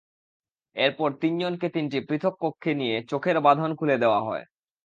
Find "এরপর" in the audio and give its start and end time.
0.75-1.09